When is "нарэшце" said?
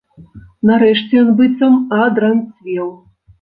0.69-1.13